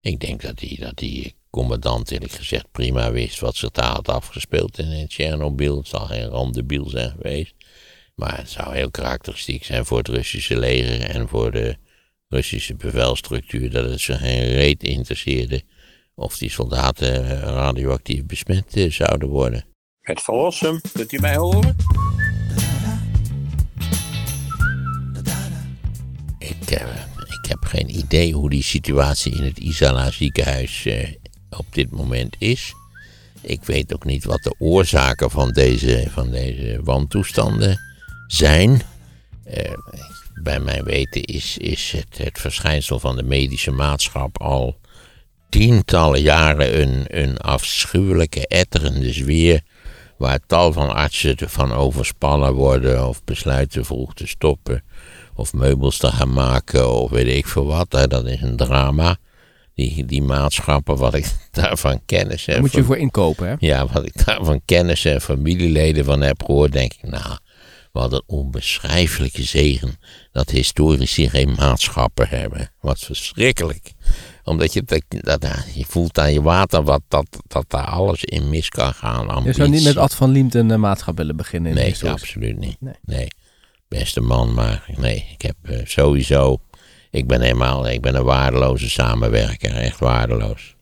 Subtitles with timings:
[0.00, 4.08] Ik denk dat die, dat die commandant eerlijk gezegd prima wist wat zich daar had
[4.08, 5.76] afgespeeld in Tsjernobyl.
[5.76, 7.54] Het zal geen randebiel zijn geweest.
[8.14, 11.76] Maar het zou heel karakteristiek zijn voor het Russische leger en voor de
[12.28, 15.62] Russische bevelstructuur dat het ze geen reet interesseerde
[16.14, 19.64] of die soldaten radioactief besmet eh, zouden worden.
[20.00, 21.76] Het verlossen, kunt u mij horen?
[26.38, 27.09] Ik, uh, ik
[27.50, 31.08] heb geen idee hoe die situatie in het Isala ziekenhuis uh,
[31.50, 32.74] op dit moment is.
[33.40, 37.80] Ik weet ook niet wat de oorzaken van deze, van deze wantoestanden
[38.26, 38.70] zijn.
[38.70, 39.72] Uh,
[40.42, 44.76] bij mijn weten is, is het, het verschijnsel van de medische maatschap al
[45.48, 49.60] tientallen jaren een, een afschuwelijke, etterende sfeer.
[50.16, 54.82] Waar tal van artsen van overspannen worden of besluiten vroeg te stoppen.
[55.40, 57.90] Of meubels te gaan maken of weet ik veel wat.
[57.90, 59.16] Dat is een drama.
[59.74, 62.54] Die, die maatschappen, wat ik daarvan kennis heb.
[62.54, 63.54] Daar moet je voor inkopen, hè?
[63.58, 67.36] Ja, wat ik daarvan kennis en familieleden van heb gehoord, denk ik, nou,
[67.92, 69.98] wat een onbeschrijfelijke zegen
[70.32, 72.70] dat historici geen maatschappen hebben.
[72.80, 73.92] Wat verschrikkelijk.
[74.44, 78.50] Omdat je, dat, dat, je voelt aan je water wat, dat, dat daar alles in
[78.50, 79.42] mis kan gaan.
[79.44, 81.70] Je zou niet met Ad van Liemt een uh, maatschap willen beginnen?
[81.70, 82.76] In nee, absoluut niet.
[82.80, 82.94] Nee.
[83.04, 83.28] nee.
[83.98, 86.60] Beste man, maar nee, ik heb uh, sowieso.
[87.10, 90.76] Ik ben helemaal, ik ben een waardeloze samenwerker, echt waardeloos.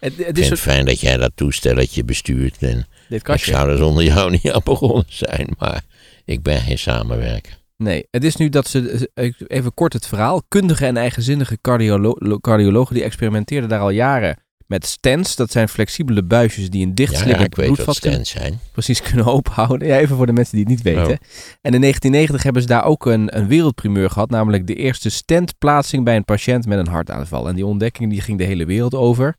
[0.00, 2.56] Het, het ik vind het fijn dat jij dat toestelletje bestuurt.
[2.62, 5.82] En Dit ik zou er zonder jou niet aan begonnen zijn, maar
[6.24, 7.58] ik ben geen samenwerker.
[7.76, 9.10] Nee, het is nu dat ze,
[9.46, 14.86] even kort het verhaal, kundige en eigenzinnige cardiolo cardiologen die experimenteerden daar al jaren met
[14.86, 15.36] stents.
[15.36, 18.60] Dat zijn flexibele buisjes die een dichtslippend ja, bloedvat stents zijn.
[18.72, 19.88] precies kunnen openhouden.
[19.88, 21.02] Ja, even voor de mensen die het niet weten.
[21.02, 21.28] Oh.
[21.60, 26.04] En in 1990 hebben ze daar ook een, een wereldprimeur gehad, namelijk de eerste stentplaatsing
[26.04, 27.48] bij een patiënt met een hartaanval.
[27.48, 29.34] En die ontdekking die ging de hele wereld over.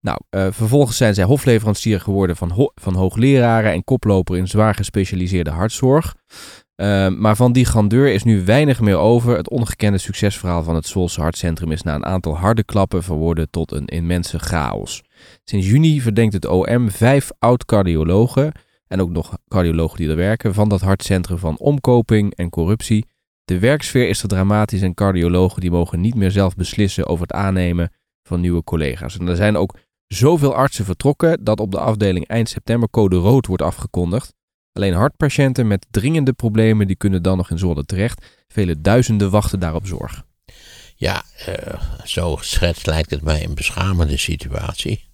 [0.00, 4.74] Nou, uh, vervolgens zijn zij hofleverancier geworden van, ho van hoogleraren en koploper in zwaar
[4.74, 6.14] gespecialiseerde hartzorg.
[6.76, 9.36] Uh, maar van die grandeur is nu weinig meer over.
[9.36, 13.72] Het ongekende succesverhaal van het Zwolse Hartcentrum is na een aantal harde klappen verworden tot
[13.72, 15.02] een immense chaos.
[15.44, 18.52] Sinds juni verdenkt het OM vijf oud-cardiologen
[18.88, 23.06] en ook nog cardiologen die er werken van dat hartcentrum van omkoping en corruptie.
[23.44, 27.36] De werksfeer is te dramatisch en cardiologen die mogen niet meer zelf beslissen over het
[27.36, 29.18] aannemen van nieuwe collega's.
[29.18, 33.46] En er zijn ook zoveel artsen vertrokken dat op de afdeling eind september code rood
[33.46, 34.35] wordt afgekondigd.
[34.76, 38.26] Alleen hartpatiënten met dringende problemen die kunnen dan nog in Zwolle terecht.
[38.48, 40.24] Vele duizenden wachten daarop zorg.
[40.96, 45.04] Ja, uh, zo geschetst lijkt het mij een beschamende situatie.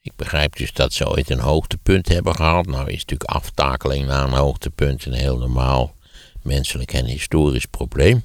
[0.00, 2.66] Ik begrijp dus dat ze ooit een hoogtepunt hebben gehad.
[2.66, 5.94] Nou is natuurlijk aftakeling na een hoogtepunt een heel normaal
[6.42, 8.24] menselijk en historisch probleem.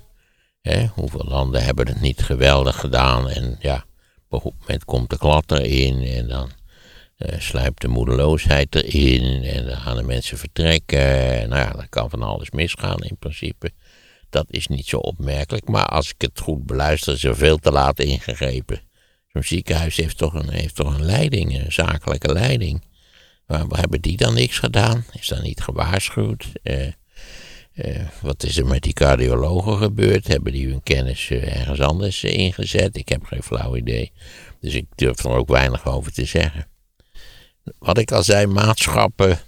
[0.93, 3.85] hoeveel landen hebben het niet geweldig gedaan en ja,
[4.29, 6.51] op een moment komt de klad erin en dan
[7.19, 11.49] uh, sluipt de moedeloosheid erin en dan gaan de mensen vertrekken.
[11.49, 13.71] Nou ja, dan kan van alles misgaan in principe.
[14.29, 17.71] Dat is niet zo opmerkelijk, maar als ik het goed beluister, is er veel te
[17.71, 18.81] laat ingegrepen.
[19.33, 22.83] Zo'n ziekenhuis heeft toch een, heeft toch een leiding, een zakelijke leiding.
[23.45, 25.05] Waarom hebben die dan niks gedaan?
[25.19, 26.45] Is dat niet gewaarschuwd?
[26.63, 26.87] Uh,
[27.73, 30.27] uh, wat is er met die cardiologen gebeurd?
[30.27, 32.97] Hebben die hun kennis ergens anders ingezet?
[32.97, 34.11] Ik heb geen flauw idee.
[34.61, 36.67] Dus ik durf er ook weinig over te zeggen
[37.79, 39.39] wat ik al zei, maatschappen,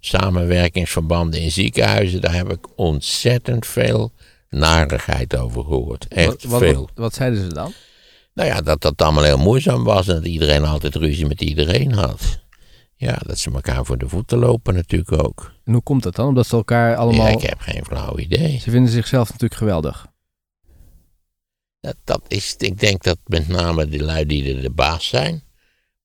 [0.00, 4.12] samenwerkingsverbanden in ziekenhuizen, daar heb ik ontzettend veel
[4.50, 6.08] narigheid over gehoord.
[6.08, 6.80] Echt wat, veel.
[6.80, 7.72] Wat, wat, zeiden ze dan?
[8.34, 11.92] Nou ja, dat dat allemaal heel moeizaam was en dat iedereen altijd ruzie met iedereen
[11.92, 12.38] had.
[12.96, 15.52] Ja, dat ze elkaar voor de voeten lopen natuurlijk ook.
[15.64, 16.28] En hoe komt dat dan?
[16.28, 17.26] Omdat ze elkaar allemaal...
[17.26, 18.58] Ja, ik heb geen flauw idee.
[18.58, 20.06] Ze vinden zichzelf natuurlijk geweldig.
[21.80, 25.42] Dat, dat is, ik denk dat met name de lui die de baas zijn,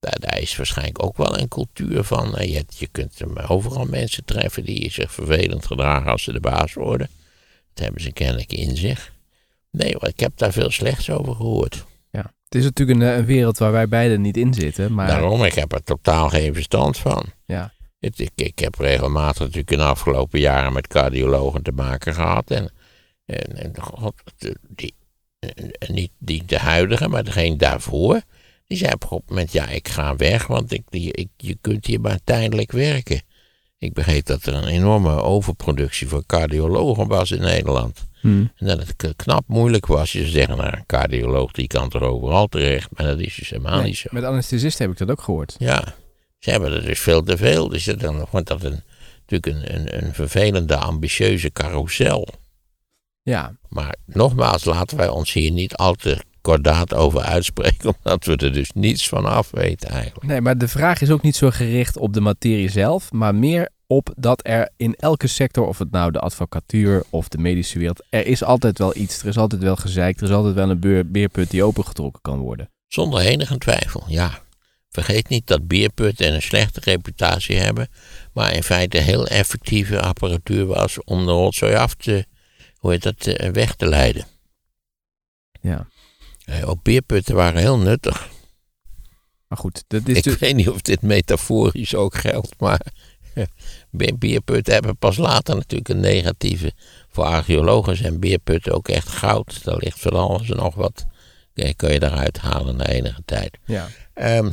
[0.04, 2.38] daar, is waarschijnlijk ook wel een cultuur van.
[2.38, 6.74] Eh, je, je kunt overal mensen treffen die zich vervelend gedragen als ze de baas
[6.74, 7.10] worden.
[7.74, 9.14] Dat hebben ze kennelijk in zich.
[9.72, 11.86] Nee, ik heb daar veel slechts over gehoord.
[12.12, 14.94] Ja, het is natuurlijk een, een wereld waar wij beiden niet in zitten.
[14.94, 15.08] Maar...
[15.08, 17.26] Daarom, ik heb er totaal geen verstand van.
[17.46, 17.74] Ja.
[18.00, 22.52] Het, ik, ik heb regelmatig natuurlijk in de afgelopen jaren met cardiologen te maken gehad.
[22.52, 22.72] En,
[23.26, 24.14] en, en God,
[24.68, 24.94] die,
[25.88, 28.22] niet die de huidige, maar degene daarvoor.
[28.68, 32.02] Die zei op een moment, ja, ik ga weg, want ik, ik, je kunt hier
[32.02, 33.22] maar tijdelijk werken.
[33.78, 38.08] Ik begreep dat er een enorme overproductie voor cardiologen was in Nederland.
[38.22, 38.52] Hmm.
[38.56, 40.12] En dat het knap moeilijk was.
[40.12, 43.82] Je zeggen, nou, een cardioloog die kan toch overal terecht, maar dat is dus helemaal
[43.82, 44.10] niet zo.
[44.12, 45.56] Met anesthesisten heb ik dat ook gehoord.
[45.60, 45.96] Ja,
[46.40, 47.70] ze hebben er dus veel te veel.
[47.70, 48.84] Dus dan wordt dat een,
[49.26, 52.28] natuurlijk een, een, een vervelende, ambitieuze carousel.
[53.22, 53.56] Ja.
[53.70, 58.54] Maar nogmaals, laten wij ons hier niet al te kordaat over uitspreken, omdat we er
[58.54, 60.26] dus niets van af weten eigenlijk.
[60.26, 63.70] Nee, maar de vraag is ook niet zo gericht op de materie zelf, maar meer
[63.88, 68.06] op dat er in elke sector, of het nou de advocatuur of de medische wereld,
[68.10, 69.22] er is altijd wel iets.
[69.22, 72.70] Er is altijd wel gezeik, er is altijd wel een beerput die opengetrokken kan worden.
[72.88, 74.42] Zonder enige twijfel, ja.
[74.90, 77.88] Vergeet niet dat beerputten een slechte reputatie hebben,
[78.34, 82.26] maar in feite heel effectieve apparatuur was om de rotzooi af te,
[82.76, 84.26] hoe heet dat, eh, weg te leiden.
[85.62, 85.88] Ja.
[86.66, 88.30] Ook beerputten waren heel nuttig.
[89.48, 90.38] Maar goed, dat is Ik dus...
[90.38, 92.80] weet niet of dit metaforisch ook geldt, maar
[93.92, 96.72] be- beerputten hebben pas later natuurlijk een negatieve.
[97.10, 99.64] Voor archeologen zijn beerputten ook echt goud.
[99.64, 101.06] Daar ligt van alles en nog wat.
[101.76, 103.58] Kun je daaruit halen na enige tijd.
[103.66, 103.88] Ja.
[104.14, 104.52] Ehm,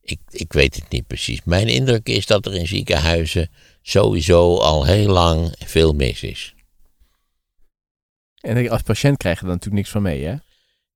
[0.00, 1.40] ik, ik weet het niet precies.
[1.44, 3.50] Mijn indruk is dat er in ziekenhuizen
[3.82, 6.54] sowieso al heel lang veel mis is.
[8.40, 10.34] En als patiënt krijg je er natuurlijk niks van mee, hè?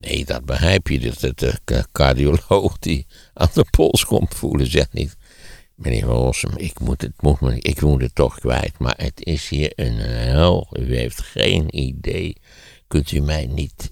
[0.03, 1.01] Nee, dat begrijp je.
[1.01, 5.17] Dat de k- cardioloog die aan de pols komt voelen zegt niet...
[5.75, 8.79] Meneer Rossum, ik moet, het, moet me, ik moet toch kwijt.
[8.79, 10.69] Maar het is hier een hel.
[10.73, 12.37] U heeft geen idee.
[12.87, 13.89] Kunt u mij niet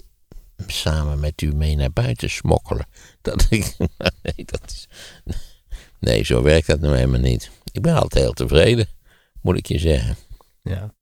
[0.67, 2.87] samen met u mee naar buiten smokkelen?
[3.23, 3.77] Dat ik...
[4.23, 4.89] Nee, dat is...
[6.01, 7.51] Nee, zo werkt dat nou helemaal niet.
[7.73, 8.87] Ik ben altijd heel tevreden,
[9.43, 10.17] moet ik je zeggen.
[10.63, 10.95] Ja.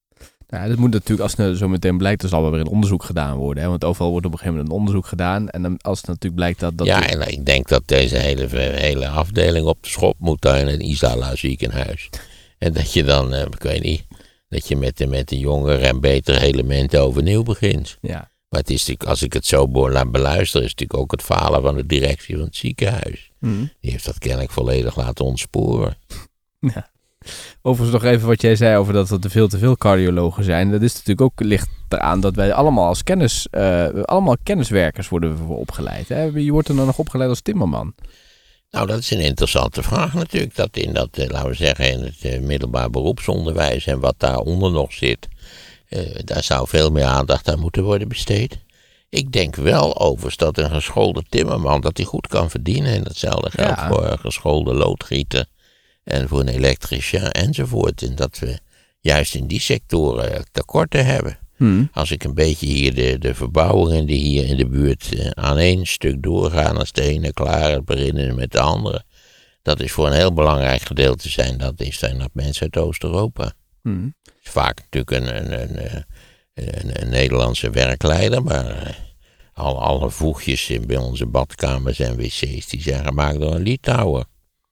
[0.49, 3.05] Nou, dat moet natuurlijk, als het zo meteen blijkt, er zal wel weer een onderzoek
[3.05, 3.63] gedaan worden.
[3.63, 3.69] Hè?
[3.69, 5.49] Want overal wordt op een gegeven moment een onderzoek gedaan.
[5.49, 6.79] En dan, als het natuurlijk blijkt dat...
[6.79, 10.59] dat ja, en ik denk dat deze hele, hele afdeling op de schop moet daar
[10.59, 12.09] in het Isala ziekenhuis.
[12.59, 14.05] En dat je dan, eh, ik weet niet,
[14.49, 17.99] dat je met de, met de jongere en betere elementen overnieuw begint.
[18.01, 18.31] ja.
[18.49, 21.23] Maar het is natuurlijk, als ik het zo laat beluisteren, is het natuurlijk ook het
[21.23, 23.31] falen van de directie van het ziekenhuis.
[23.39, 23.65] Hm.
[23.81, 25.97] Die heeft dat kennelijk volledig laten ontsporen.
[27.63, 30.71] Overigens nog even wat jij zei over dat er veel te veel cardiologen zijn.
[30.71, 35.47] Dat is natuurlijk ook ligt eraan dat wij allemaal als kennis, eh, allemaal kenniswerkers worden
[35.47, 36.09] we opgeleid.
[36.09, 36.23] Hè?
[36.23, 37.95] Je wordt er dan nog opgeleid als timmerman.
[38.71, 40.55] Nou, dat is een interessante vraag natuurlijk.
[40.55, 44.71] Dat in dat, eh, laten we zeggen, in het eh, middelbaar beroepsonderwijs en wat daaronder
[44.71, 45.29] nog zit,
[46.25, 48.59] daar zou veel meer aandacht aan moeten worden besteed.
[49.11, 52.95] Ik denk wel overigens dat een geschoolde timmerman dat hij goed kan verdienen.
[52.95, 53.89] En datzelfde geldt Ja.
[53.89, 55.47] voor een geschoolde loodgieter
[56.09, 58.03] en voor een elektricien enzovoort.
[58.03, 58.59] En dat we
[59.01, 61.39] juist in die sectoren tekorten hebben.
[61.57, 61.85] Hm.
[61.93, 65.59] Als ik een beetje hier de, de verbouwingen die hier in de buurt eh, aan
[65.59, 69.03] één stuk doorgaan, als de ene klaar is, beginnen met de andere.
[69.63, 73.53] Dat is voor een heel belangrijk gedeelte zijn dat, is, zijn dat mensen uit Oost-Europa.
[73.83, 74.07] Hm.
[74.43, 76.03] is vaak natuurlijk een, een, een, eh,
[76.55, 78.95] een, een Nederlandse werkleider, maar eh,
[79.53, 84.25] al, alle voegjes in, bij onze badkamers en wc's die zijn gemaakt door een Litouwer.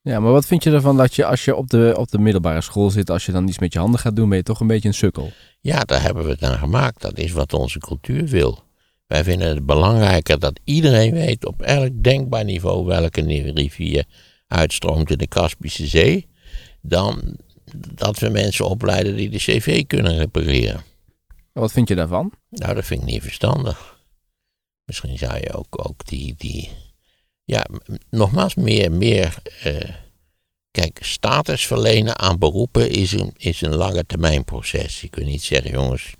[0.06, 2.61] Ja, maar wat vind je ervan dat je als je op de, op de middelbare
[2.61, 4.67] school zit, als je dan iets met je handen gaat doen, ben je toch een
[4.67, 5.31] beetje een sukkel?
[5.61, 7.00] Ja, daar hebben we het aan gemaakt.
[7.00, 8.64] Dat is wat onze cultuur wil.
[9.06, 13.20] Wij vinden het belangrijker dat iedereen weet op elk denkbaar niveau welke
[13.53, 14.05] rivier
[14.47, 16.26] uitstroomt in de Kaspische Zee,
[16.82, 17.37] dan
[17.94, 20.81] dat we mensen opleiden die de cv kunnen repareren.
[21.53, 22.32] Wat vind je daarvan?
[22.50, 23.99] Nou, dat vind ik niet verstandig.
[24.85, 26.70] Misschien zou je ook, ook die, die,
[27.46, 27.66] ja,
[28.10, 29.90] nogmaals, meer, meer, eh,
[30.70, 35.00] kijk, status verlenen aan beroepen is een, is een lange termijn proces.
[35.00, 36.14] Je kunt niet zeggen, jongens,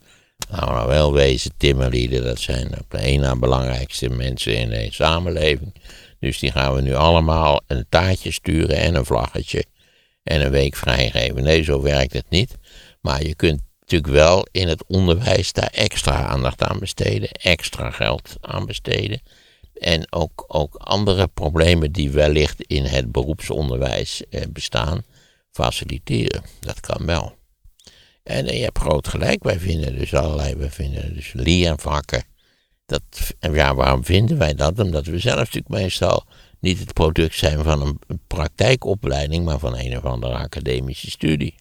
[0.51, 5.75] nou, wel wezen, timmerlieden, dat zijn de een na belangrijkste mensen in de samenleving.
[6.21, 9.65] Dus die gaan we nu allemaal een taartje sturen en een vlaggetje
[10.23, 11.43] en een week vrijgeven.
[11.43, 12.55] Nee, zo werkt het niet.
[13.01, 18.37] Maar je kunt natuurlijk wel in het onderwijs daar extra aandacht aan besteden, extra geld
[18.41, 19.21] aan besteden.
[19.79, 25.03] En ook, ook andere problemen die wellicht in het beroepsonderwijs eh, bestaan,
[25.51, 26.43] faciliteren.
[26.61, 27.35] Dat kan wel.
[28.23, 32.25] En je hebt groot gelijk, wij vinden dus allerlei, wij vinden dus leervakken.
[32.87, 33.03] Dat,
[33.39, 34.79] en ja, waarom vinden wij dat?
[34.79, 36.25] Omdat we zelf natuurlijk meestal
[36.61, 41.55] niet het product zijn van een praktijkopleiding, maar van een of andere academische studie.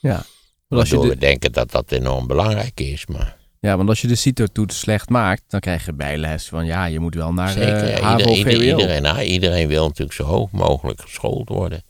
[0.00, 0.24] Ja.
[0.68, 4.14] Je Waardoor we denken dat dat enorm belangrijk is, maar ja, want als je de
[4.14, 8.02] CITO-toets slecht maakt, dan krijg je bijles van ja, je moet wel naar zeker.
[8.02, 8.60] HAVO, ieder- VWO.
[8.62, 11.82] iedereen, nou, iedereen wil natuurlijk zo hoog mogelijk geschoold worden.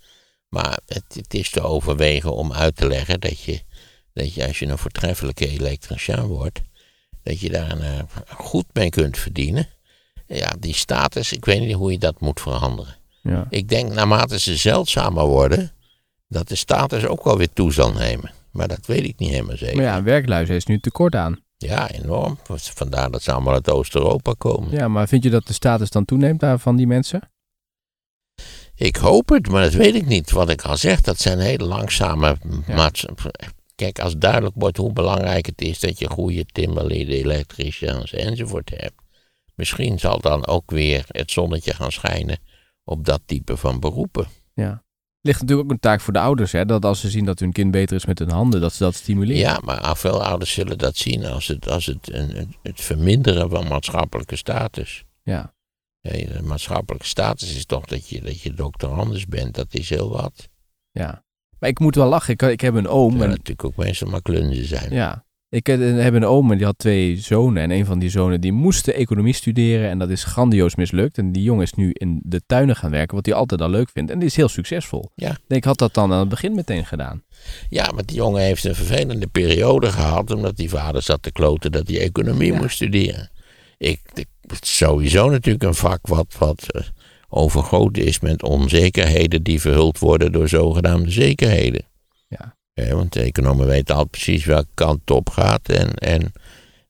[0.49, 3.61] Maar het, het is te overwegen om uit te leggen dat je,
[4.13, 6.61] dat je als je een voortreffelijke elektricien wordt,
[7.23, 7.99] dat je daar een, eh,
[8.37, 9.67] goed mee kunt verdienen.
[10.27, 12.97] Ja, die status, ik weet niet hoe je dat moet veranderen.
[13.23, 13.47] Ja.
[13.51, 15.73] Ik denk naarmate ze zeldzamer worden,
[16.29, 18.31] dat de status ook wel weer toe zal nemen.
[18.51, 19.77] Maar dat weet ik niet helemaal zeker.
[19.77, 21.39] Maar ja, werkluis is nu tekort aan.
[21.61, 22.39] Ja, enorm.
[22.55, 24.71] Vandaar dat ze allemaal uit Oost-Europa komen.
[24.71, 27.31] Ja, maar vind je dat de status dan toeneemt daar van die mensen?
[28.75, 30.31] Ik hoop het, maar dat weet ik niet.
[30.31, 32.37] Wat ik al zeg, dat zijn hele langzame
[32.67, 32.75] Ja.
[32.75, 33.07] maats-
[33.75, 39.01] Kijk, als duidelijk wordt hoe belangrijk het is dat je goede timmerlieden, elektriciens enzovoort hebt.
[39.55, 42.39] misschien zal dan ook weer het zonnetje gaan schijnen
[42.85, 44.27] op dat type van beroepen.
[44.55, 44.83] Ja.
[45.29, 46.65] Ligt natuurlijk ook een taak voor de ouders, hè?
[46.65, 48.95] Dat als ze zien dat hun kind beter is met hun handen, dat ze dat
[48.95, 49.41] stimuleren.
[49.41, 53.69] Ja, maar veel ouders zullen dat zien als het, als het, een, het verminderen van
[53.69, 55.05] maatschappelijke status.
[55.23, 55.55] Ja.
[56.01, 60.11] Ja, de maatschappelijke status is toch dat je, dat je doctorandus bent, dat is heel
[60.11, 60.49] wat.
[60.93, 61.25] ja.
[61.59, 62.33] Maar ik moet wel lachen.
[62.33, 63.09] Ik, ik heb een oom.
[63.09, 64.93] Terwijl En, natuurlijk ook meestal maar klunzen zijn.
[64.93, 65.25] ja.
[65.51, 67.63] Ik eh, heb een oom en die had twee zonen.
[67.63, 69.89] En een van die zonen die moest economie studeren.
[69.89, 71.19] En dat is grandioos mislukt.
[71.19, 73.91] En die jongen is nu in de tuinen gaan werken, wat hij altijd al leuk
[73.93, 74.11] vindt.
[74.11, 75.11] En die is heel succesvol.
[75.15, 75.37] Ja.
[75.49, 77.23] Ik had dat dan aan het begin meteen gedaan.
[77.69, 81.73] Ja, maar die jongen heeft een vervelende periode gehad, omdat die vader zat te kloten
[81.73, 82.59] dat hij economie Ja.
[82.61, 83.31] moest studeren.
[83.79, 84.27] Ik, ik,
[84.61, 86.83] sowieso natuurlijk een vak wat, wat eh,
[87.29, 91.87] overgoten is met onzekerheden die verhuld worden door zogenaamde zekerheden.
[92.87, 96.33] Want de economen weten al precies welke kant het op gaat en, en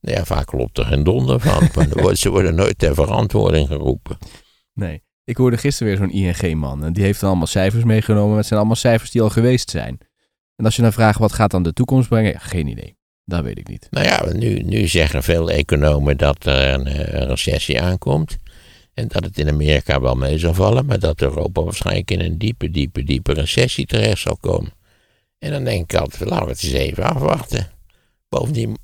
[0.00, 1.68] nou ja, vaak klopt er geen donder van.
[2.02, 4.18] maar ze worden nooit ter verantwoording geroepen.
[4.73, 5.02] Nee.
[5.25, 6.85] Ik hoorde gisteren weer zo'n ING-man.
[6.85, 8.28] En die heeft dan allemaal cijfers meegenomen.
[8.28, 9.99] Maar het zijn allemaal cijfers die al geweest zijn.
[10.57, 12.40] En als je dan vraagt, wat gaat dan de toekomst brengen?
[12.40, 12.97] Geen idee.
[13.25, 13.87] Dat weet ik niet.
[13.90, 18.37] Nou ja, nu, nu zeggen veel economen dat er een, eh, een recessie aankomt.
[18.95, 22.38] En dat het in Amerika wel mee zal vallen, maar dat Europa waarschijnlijk in een
[22.38, 24.73] diepe, diepe, diepe recessie terecht zal komen.
[25.38, 27.71] En dan denk ik altijd, laten we het eens even afwachten.
[28.28, 28.76] Bovendien,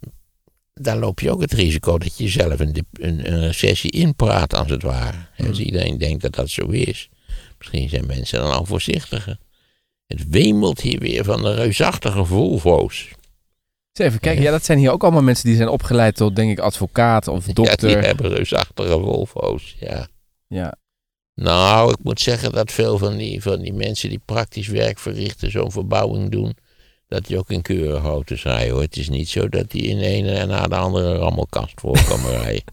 [0.74, 4.70] dan loop je ook het risico dat je zelf een, een, een recessie inpraat, als
[4.70, 5.16] het ware.
[5.36, 7.08] En Als iedereen denkt dat dat zo is.
[7.58, 9.38] Misschien zijn mensen dan al voorzichtiger.
[10.06, 13.08] Het wemelt hier weer van de reusachtige Volvo's.
[13.92, 14.42] Eens even kijken.
[14.42, 17.46] Ja, dat zijn hier ook allemaal mensen die zijn opgeleid tot, denk ik, advocaat of
[17.46, 17.88] Ja, dokter.
[17.88, 20.08] die hebben reusachtige Volvo's, ja.
[20.46, 20.74] Ja.
[21.34, 25.50] Nou, ik moet zeggen dat veel van die, van die mensen die praktisch werk verrichten,
[25.50, 26.56] zo'n verbouwing doen,
[27.08, 28.82] dat die ook in keurige auto's rijden hoor.
[28.82, 32.04] Het is niet zo dat die in de ene en na de andere rammelkast voor
[32.08, 32.64] komen rijden.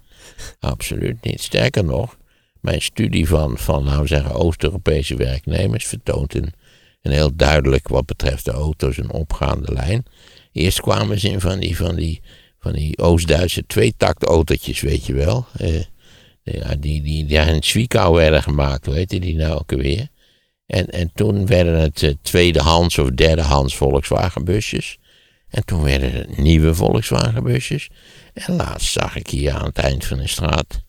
[0.60, 1.41] Absoluut niet.
[1.41, 2.18] Sterker nog,
[2.60, 6.53] mijn studie van, van laten we zeggen, Oost-Europese werknemers vertoont een,
[7.01, 10.06] een heel duidelijk, wat betreft de auto's, een opgaande lijn.
[10.51, 12.22] Eerst kwamen ze in van die, van die,
[12.60, 15.46] van die Oost-Duitse tweetakt autootjes, weet je wel.
[15.58, 15.82] Eh,
[16.43, 20.07] ja, die, die, die Zwickau werden gemaakt, hoe heette die nou ook alweer?
[20.65, 24.98] En, en toen werden het eh, tweedehands of derdehands Volkswagen busjes.
[25.50, 27.89] En toen werden het nieuwe Volkswagen busjes.
[28.33, 30.83] En laatst zag ik hier aan het eind van de straat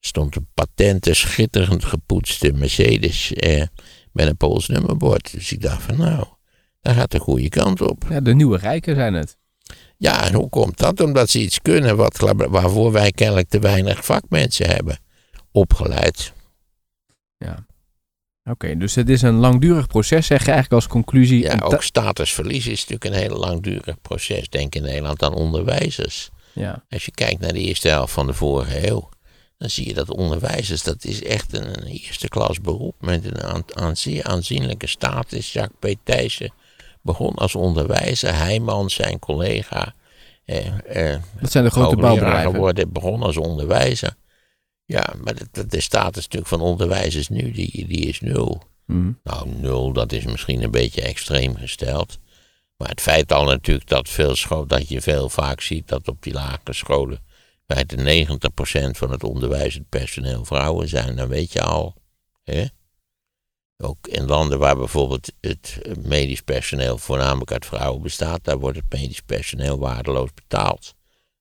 [0.00, 3.62] stond een patente, schitterend gepoetste Mercedes eh,
[4.12, 5.32] met een Pools nummerbord.
[5.32, 6.26] Dus ik dacht van nou,
[6.80, 8.04] daar gaat de goede kant op.
[8.10, 9.38] ja, de nieuwe rijken zijn het.
[9.98, 11.00] Ja, en hoe komt dat?
[11.00, 14.98] Omdat ze iets kunnen wat, waarvoor wij kennelijk te weinig vakmensen hebben
[15.52, 16.32] opgeleid.
[18.50, 21.42] Oké, dus het is een langdurig proces, zeg je eigenlijk als conclusie.
[21.42, 24.48] Ja, ook statusverlies is natuurlijk een heel langdurig proces.
[24.48, 26.30] Denk in Nederland aan onderwijzers.
[26.52, 26.84] ja.
[26.90, 29.08] Als je kijkt naar de eerste helft van de vorige eeuw,
[29.58, 33.42] dan zie je dat onderwijzers, dat is echt een, een eerste klas beroep met een
[33.42, 35.52] aan, aan zeer aanzienlijke status.
[35.52, 35.98] Jacques P.
[36.04, 36.52] Thijssen
[37.08, 39.94] begon als onderwijzer, Heijman, zijn collega,
[40.44, 42.50] eh, eh, Dat zijn de grote bouwbedrijven.
[42.50, 44.14] geworden, begon als onderwijzer.
[44.84, 48.62] Ja, maar de, de, de status natuurlijk van onderwijzers nu, die, die is nul.
[48.86, 49.12] Mhm.
[49.24, 52.18] Nou, nul, dat is misschien een beetje extreem gesteld.
[52.76, 56.22] Maar het feit al natuurlijk dat, veel scho- dat je veel vaak ziet dat op
[56.22, 57.26] die lagere scholen
[57.66, 61.94] feite 90% van het onderwijzend personeel vrouwen zijn, dan weet je al.
[62.44, 62.64] Hè?
[63.82, 68.92] Ook in landen waar bijvoorbeeld het medisch personeel voornamelijk uit vrouwen bestaat, daar wordt het
[68.92, 70.94] medisch personeel waardeloos betaald.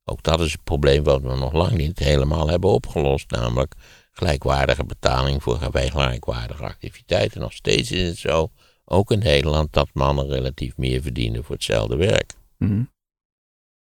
[0.03, 3.75] Ook dat is een probleem wat we nog lang niet helemaal hebben opgelost, namelijk
[4.11, 7.41] gelijkwaardige betaling voor gelijkwaardige activiteiten.
[7.41, 8.51] Nog steeds is het zo,
[8.85, 12.33] ook in Nederland, dat mannen relatief meer verdienen voor hetzelfde werk.
[12.57, 12.83] Mhm.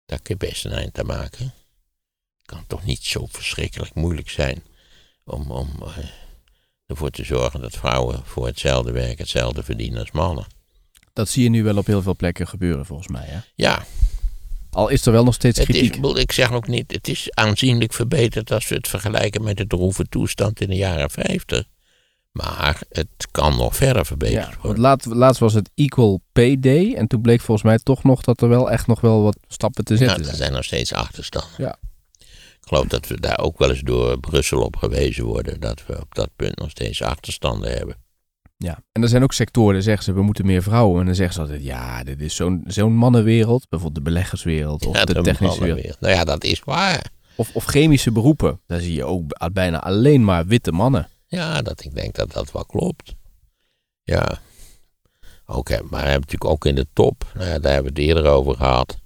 [0.05, 1.45] Daar kun je best een eind aan maken.
[2.39, 4.65] Het kan toch niet zo verschrikkelijk moeilijk zijn
[5.25, 5.99] om, om eh,
[6.93, 10.45] ervoor te zorgen dat vrouwen voor hetzelfde werk hetzelfde verdienen als mannen.
[11.13, 13.25] Dat zie je nu wel op heel veel plekken gebeuren, volgens mij.
[13.27, 13.39] Hè?
[13.55, 13.85] Ja,
[14.71, 16.05] Al is er wel nog steeds het kritiek.
[16.17, 20.05] ik zeg ook niet, het is aanzienlijk verbeterd als we het vergelijken met de droeve
[20.09, 21.65] toestand in de jaren 50.
[22.33, 24.83] Maar het kan nog verder verbeterd Ja, worden.
[24.83, 26.95] laat, laatst was het Equal Pay Day.
[26.95, 29.85] En toen bleek volgens mij toch nog dat er wel echt nog wel wat stappen
[29.85, 30.37] te zetten er zijn.
[30.37, 31.51] zijn nog steeds achterstanden.
[31.57, 31.77] Ja.
[32.63, 35.61] Ik geloof dat we daar ook wel eens door Brussel op gewezen worden.
[35.61, 37.97] Dat we op dat punt nog steeds achterstanden hebben.
[38.57, 38.83] Ja.
[38.93, 41.01] En er zijn ook sectoren, zeggen ze, we moeten meer vrouwen.
[41.01, 43.69] En dan zeggen ze altijd, ja, dit is zo'n zo'n mannenwereld.
[43.69, 46.01] Bijvoorbeeld de beleggerswereld of Ja, de technische wereld.
[46.01, 47.11] Nou ja, dat is waar.
[47.37, 48.61] Of, of chemische beroepen.
[48.67, 51.09] Daar zie je ook bijna alleen maar witte mannen.
[51.27, 53.15] Ja, dat, ik denk dat dat wel klopt.
[54.03, 54.41] Ja.
[55.45, 58.09] Hè, maar we hebben natuurlijk ook in de top, nou ja, daar hebben we het
[58.09, 59.02] eerder over gehad.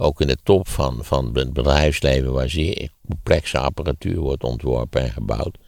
[0.00, 5.10] Ook in de top van, van het bedrijfsleven, waar zeer complexe apparatuur wordt ontworpen en
[5.10, 5.58] gebouwd.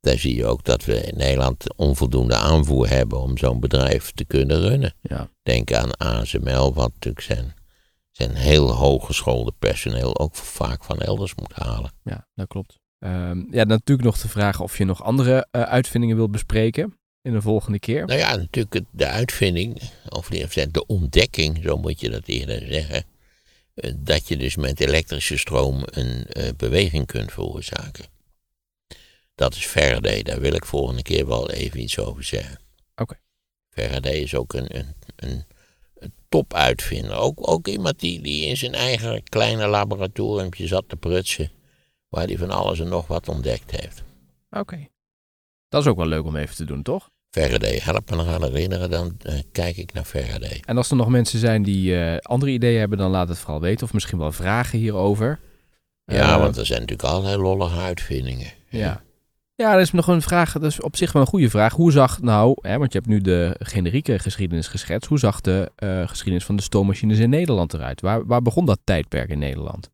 [0.00, 4.24] Daar zie je ook dat we in Nederland onvoldoende aanvoer hebben om zo'n bedrijf te
[4.24, 4.94] kunnen runnen.
[5.00, 5.28] Ja.
[5.42, 7.54] Denk aan ASML, wat natuurlijk zijn,
[8.10, 11.92] zijn heel hooggeschoolde personeel ook vaak van elders moet halen.
[12.02, 12.78] Ja, dat klopt.
[12.98, 17.32] Ehm, ja, natuurlijk nog de vraag of je nog andere eh, uitvindingen wilt bespreken in
[17.32, 18.06] de volgende keer.
[18.06, 23.04] Nou ja, natuurlijk de uitvinding, of de ontdekking, zo moet je dat eerder zeggen.
[23.74, 28.04] Eh, Dat je dus met elektrische stroom een eh, beweging kunt veroorzaken.
[29.34, 32.60] Dat is Faraday, daar wil ik volgende keer wel even iets over zeggen.
[32.94, 33.20] Oké.
[33.70, 35.44] Faraday is ook een, een, een,
[36.28, 37.16] topuitvinder.
[37.16, 41.50] Ook, ook iemand die, die in zijn eigen kleine laboratoriumpje zat te prutsen.
[42.08, 44.02] Waar hij van alles en nog wat ontdekt heeft.
[44.50, 44.88] Oké.
[45.68, 47.10] Dat is ook wel leuk om even te doen, toch?
[47.36, 50.62] Faraday, help me eraan herinneren, dan eh, kijk ik naar Faraday.
[50.64, 53.60] En als er nog mensen zijn die eh, andere ideeën hebben, dan laat het vooral
[53.60, 53.86] weten.
[53.86, 55.40] Of misschien wel vragen hierover.
[56.04, 58.52] Ja, Eh, want er zijn natuurlijk allerlei lollige uitvindingen.
[58.68, 59.02] Ja.
[59.54, 61.74] Ja, er is nog een vraag, dat is op zich wel een goede vraag.
[61.74, 65.08] Hoe zag nou, hè, want je hebt nu de generieke geschiedenis geschetst.
[65.08, 65.70] Hoe zag de
[66.06, 68.00] geschiedenis van de stoommachines in Nederland eruit?
[68.00, 69.90] Waar, waar begon dat tijdperk in Nederland?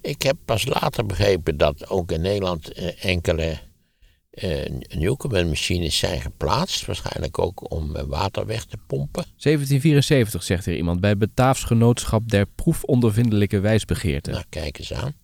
[0.00, 3.58] Ik heb pas later begrepen dat ook in Nederland enkele
[4.30, 6.86] eh Newcomen-machines zijn geplaatst.
[6.86, 9.22] Waarschijnlijk ook om eh, water weg te pompen.
[9.22, 14.30] 1774 zegt hier iemand bij het Bataafs Genootschap der Proefondervindelijke Wijsbegeerte.
[14.30, 15.14] Nou, kijk eens aan.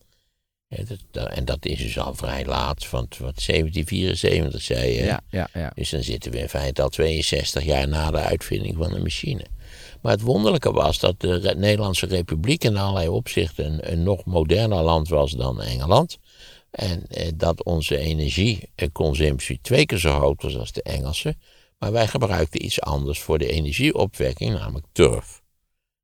[1.13, 5.05] En dat is dus al vrij laat, want wat 1774 zei je.
[5.05, 5.73] ja, ja, ja.
[5.75, 9.47] Dus dan zitten we in feite al 62 jaar na de uitvinding van de machine.
[10.03, 14.83] Maar het wonderlijke was dat de Nederlandse Republiek in allerlei opzichten een, een nog moderner
[14.83, 16.19] land was dan Engeland.
[16.77, 21.37] En eh, dat onze energieconsumptie twee keer zo groot was als de Engelse.
[21.79, 25.43] Maar wij gebruikten iets anders voor de energieopwekking, namelijk turf.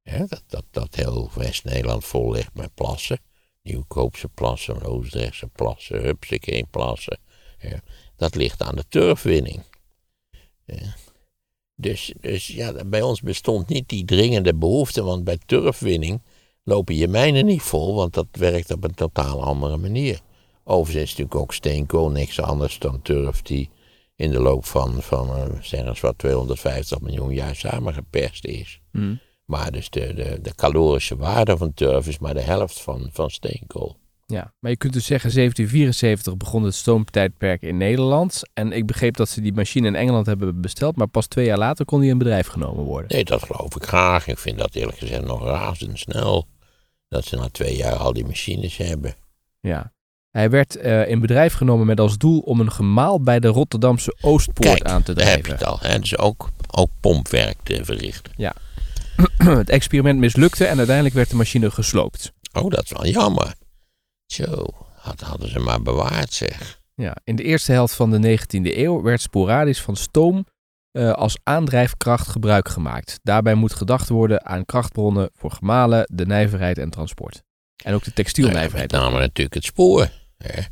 [0.02, 3.18] Hè, dat, dat, dat heel West-Nederland vol ligt met plassen.
[3.62, 7.18] Nieuwkoopse plassen, Roosdrechtse plassen, Hupsakee plassen.
[7.58, 7.80] Ja,
[8.16, 9.62] dat ligt aan de turfwinning.
[10.64, 10.94] Ja.
[11.74, 16.22] Dus, dus ja, bij ons bestond niet die dringende behoefte, want bij turfwinning
[16.64, 20.20] lopen je mijnen niet vol, want dat werkt op een totaal andere manier.
[20.64, 23.70] Overigens is natuurlijk ook steenkool niks anders dan turf die
[24.16, 28.80] in de loop van, van eh, zeg eens wat, 250 miljoen jaar samengeperst is.
[28.92, 29.14] Hm.
[29.44, 33.30] Maar dus de, de, de calorische waarde van turf is maar de helft van, van
[33.30, 34.00] steenkool.
[34.26, 38.42] Ja, maar je kunt dus zeggen 1774 begon het stoomtijdperk in Nederland.
[38.52, 41.58] En ik begreep dat ze die machine in Engeland hebben besteld, maar pas twee jaar
[41.58, 43.14] later kon die in bedrijf genomen worden.
[43.14, 44.26] Nee, dat geloof ik graag.
[44.26, 46.46] Ik vind dat eerlijk gezegd nog razendsnel.
[47.08, 49.14] Dat ze na twee jaar al die machines hebben.
[49.60, 49.91] Ja.
[50.32, 54.16] Hij werd eh, in bedrijf genomen met als doel om een gemaal bij de Rotterdamse
[54.20, 55.66] Oostpoort Kijk, aan te daar heb je drijven.
[55.66, 55.90] het al.
[55.90, 55.98] Hè?
[55.98, 58.32] Dus ook, ook pompwerk te verrichten.
[59.58, 62.32] het experiment mislukte en uiteindelijk werd de machine gesloopt.
[62.52, 63.54] Oh, dat is wel jammer.
[64.26, 64.66] Zo,
[64.96, 66.80] had, hadden ze maar bewaard zeg.
[66.94, 70.46] Ja, in de eerste helft van de 19e eeuw werd sporadisch van stoom
[70.90, 73.18] eh, als aandrijfkracht gebruik gemaakt.
[73.22, 77.42] Daarbij moet gedacht worden aan krachtbronnen voor gemalen, de nijverheid en transport.
[77.84, 78.90] En ook de textielnijverheid.
[78.90, 80.08] Met name natuurlijk het spoor.
[80.46, 80.62] Hè?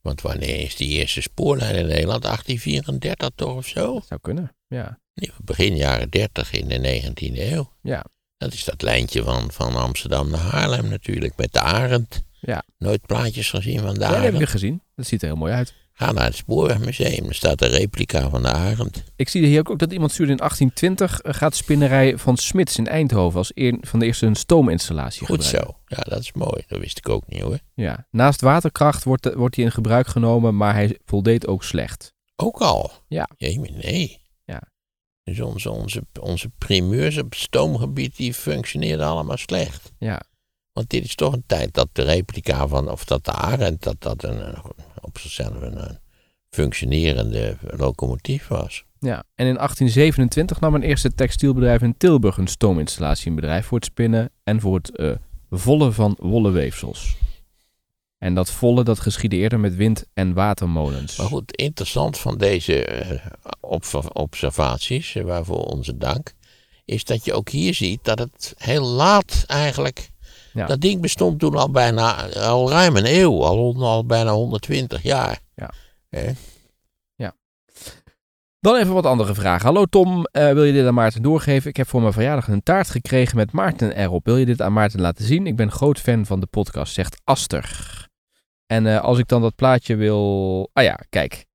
[0.00, 2.22] Want wanneer is die eerste spoorlijn in Nederland?
[2.22, 3.94] 1834 toch of zo?
[3.94, 4.98] Dat zou kunnen, ja.
[5.44, 7.72] Begin jaren 30 in de 19e eeuw.
[7.82, 8.04] Ja.
[8.36, 12.22] Dat is dat lijntje van, van Amsterdam naar Haarlem natuurlijk, met de Arend.
[12.40, 12.64] Ja.
[12.78, 14.82] Nooit plaatjes gezien van de Ja, dat heb ik gezien.
[14.94, 15.74] Dat ziet er heel mooi uit.
[16.00, 19.04] Ga naar het Spoorwegmuseum, er staat een replica van de Arend.
[19.16, 22.86] Ik zie hier ook dat iemand stuurde in 1820 eh, gaat spinnerij van Smits in
[22.86, 25.74] Eindhoven als een van de eerste een stoominstallatie Goed gebruiken.
[25.74, 25.96] zo.
[25.96, 26.62] Ja, dat is mooi.
[26.66, 27.58] Dat wist ik ook niet hoor.
[27.74, 28.06] Ja.
[28.10, 32.12] Naast waterkracht wordt, de- wordt hij in gebruik genomen, maar hij voldeed ook slecht.
[32.36, 32.90] Ook al.
[33.08, 33.28] Ja.
[33.36, 34.20] Jemie, nee.
[34.44, 34.62] Ja.
[35.22, 39.92] Dus onze, onze, onze primeurs op stoomgebied, die functioneerden allemaal slecht.
[39.98, 40.20] Ja.
[40.72, 43.96] Want dit is toch een tijd dat de replica van, of dat de Arend, dat
[43.98, 44.62] dat een, een-
[45.00, 45.98] op zichzelf een,
[46.50, 48.84] functionerende locomotief was.
[48.98, 53.78] Ja, en in 1827 nam een eerste textielbedrijf in Tilburg een stoominstallatie in bedrijf voor
[53.78, 55.12] het spinnen en voor het eh,
[55.50, 57.16] vollen van wollen weefsels.
[58.18, 61.16] En dat vollen dat geschiedde eerder met wind- en watermolens.
[61.16, 63.28] Maar goed, interessant van deze eh,
[64.12, 66.34] observaties, eh, waarvoor onze dank,
[66.84, 70.10] is dat je ook hier ziet dat het heel laat eigenlijk.
[70.52, 70.66] Ja.
[70.66, 75.38] Dat ding bestond toen al bijna, al ruim een eeuw, al, al bijna 120 jaar.
[75.54, 75.70] Ja.
[76.08, 76.32] Hè?
[78.60, 79.66] Dan even wat andere vragen.
[79.66, 81.70] Hallo Tom, eh, wil je dit aan Maarten doorgeven?
[81.70, 84.24] Ik heb voor mijn verjaardag een taart gekregen met Maarten erop.
[84.24, 85.46] Wil je dit aan Maarten laten zien?
[85.46, 88.08] Ik ben groot fan van de podcast, zegt Aster.
[88.66, 90.70] En eh, als ik dan dat plaatje wil...
[90.72, 91.46] Ah ja, kijk.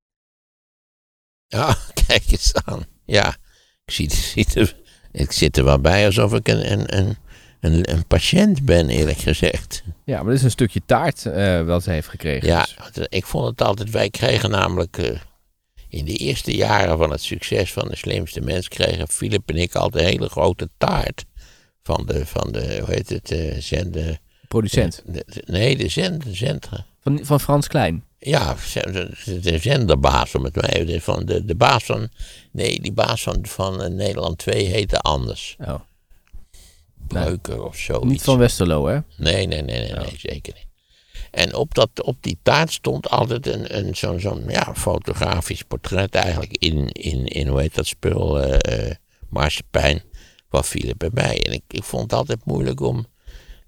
[1.46, 2.84] Ja, kijk eens aan.
[3.04, 3.36] Ja,
[3.84, 4.76] ik zie, zie er,
[5.12, 7.16] ik zit er wel bij alsof ik een, een, een,
[7.72, 9.82] een, een patiënt ben, eerlijk gezegd.
[10.04, 12.48] Ja, maar dit is een stukje taart eh, wat ze heeft gekregen.
[12.48, 15.18] Ja, Dus- ik vond het altijd, wij kregen namelijk eh,
[15.88, 19.74] in de eerste jaren van het succes van de slimste mens, kregen Philip en ik
[19.74, 21.24] altijd een hele grote taart.
[21.82, 24.18] Van de, van de hoe heet het, eh zende...
[24.48, 25.02] Producent.
[25.06, 26.68] de- de- nee, de zend, zend,
[27.00, 28.04] Van, van Frans Klein.
[28.18, 32.08] ja, de, de- de zenderbaas, om het maar even, van de, de baas van,
[32.52, 35.56] nee, die baas van, van Nederland 2 heette anders.
[35.60, 35.74] Oh,
[37.06, 38.04] Breuker of zo.
[38.04, 38.98] niet van Westerlo, hè?
[39.16, 40.66] Nee, nee, nee, nee, nee zeker niet.
[41.30, 46.14] En op, dat, op die taart stond altijd een, een, zo'n zo'n ja, fotografisch portret
[46.14, 48.94] eigenlijk in, in, in hoe heet dat spul, eh,
[49.28, 50.02] marsepein
[50.50, 51.42] van Philip en mij.
[51.42, 53.06] En ik, ik vond het altijd moeilijk om,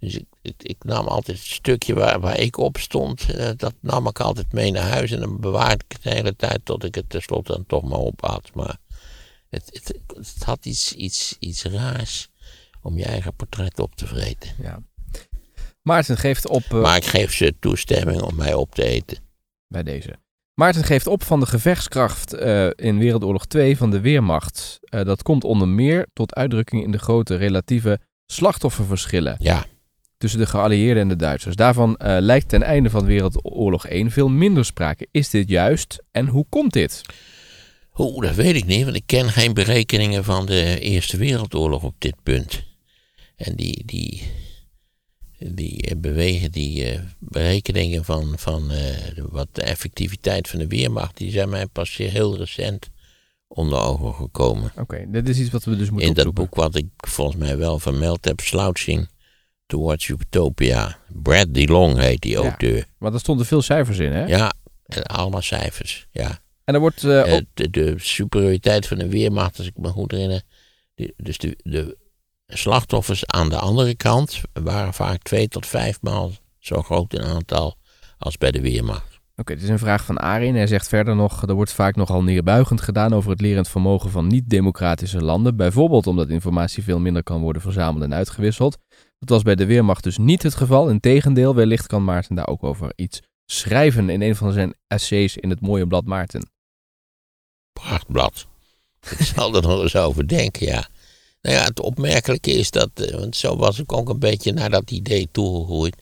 [0.00, 3.74] dus ik, ik, ik nam altijd het stukje waar, waar ik op stond, eh, dat
[3.80, 6.84] nam ik altijd mee naar huis en dan bewaarde ik het de hele tijd tot
[6.84, 8.50] ik het tenslotte dan toch maar op had.
[8.54, 8.76] Maar
[9.50, 12.28] het, het, het had iets, iets, iets raars
[12.82, 14.50] om je eigen portret op te vreten.
[14.62, 14.82] Ja.
[15.82, 19.18] Maarten geeft op eh, Maar ik geef ze toestemming om mij op te eten.
[19.68, 20.16] bij deze.
[20.54, 24.78] Maarten geeft op van de gevechtskracht eh, in Wereldoorlog 2 van de Weermacht.
[24.82, 29.64] Eh, dat komt onder meer tot uitdrukking in de grote relatieve slachtofferverschillen Ja,
[30.16, 31.56] tussen de geallieerden en de Duitsers.
[31.56, 35.08] Daarvan lijkt ten einde van Wereldoorlog 1 veel minder sprake.
[35.10, 37.02] Is dit juist en hoe komt dit?
[37.98, 41.94] Oeh, dat weet ik niet, want ik ken geen berekeningen van de Eerste Wereldoorlog op
[41.98, 42.67] dit punt.
[43.38, 44.22] En die, die,
[45.38, 48.96] die eh, bewegen, die eh, berekeningen van, van eh,
[49.30, 52.88] wat de effectiviteit van de Weermacht, die zijn mij pas heel recent
[53.48, 54.72] onder ogen gekomen.
[54.76, 56.44] Oké, dit is iets wat we dus moeten In dat opzoeken.
[56.44, 59.08] boek wat ik volgens mij wel vermeld heb, Slouching
[59.66, 60.98] Towards Utopia.
[61.22, 62.38] Brad DeLong heet die Ja.
[62.40, 62.84] auteur.
[62.98, 64.24] Maar daar stonden veel cijfers in, hè?
[64.26, 64.52] Ja,
[64.86, 66.40] en allemaal cijfers, ja.
[66.64, 70.42] En er wordt de, de superioriteit van de Weermacht, als ik me goed herinner.
[70.94, 71.96] de- dus de, de
[72.52, 77.76] slachtoffers aan de andere kant waren vaak twee tot vijf maal zo groot in aantal
[78.18, 79.20] als bij de Weermacht.
[79.36, 80.54] Oké, dit is een vraag van Arin.
[80.54, 84.26] Hij zegt verder nog, er wordt vaak nogal neerbuigend gedaan over het lerend vermogen van
[84.26, 85.56] niet-democratische landen.
[85.56, 88.78] Bijvoorbeeld omdat informatie veel minder kan worden verzameld en uitgewisseld.
[89.18, 90.90] Dat was bij de Weermacht dus niet het geval.
[90.90, 95.50] Integendeel, wellicht kan Maarten daar ook over iets schrijven in een van zijn essays in
[95.50, 96.50] het mooie blad Maarten.
[97.72, 98.46] Prachtblad.
[99.18, 100.88] ik zal er nog eens over denken, ja.
[101.40, 104.70] Nou ja, het opmerkelijke is dat, eh, want zo was ik ook een beetje naar
[104.70, 105.96] dat idee toegegroeid.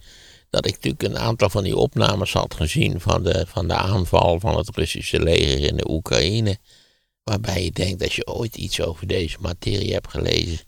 [0.51, 4.41] Dat ik natuurlijk een aantal van die opnames had gezien van de, van de aanval
[4.41, 6.59] van het Russische leger in de Oekraïne.
[7.25, 10.59] Waarbij je denkt, als je ooit iets over deze materie hebt gelezen.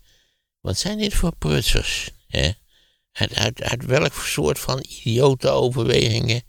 [0.60, 2.10] Wat zijn dit voor prutsers?
[2.26, 2.50] Hè?
[3.12, 6.42] Uit, uit, welk soort van idiote overwegingen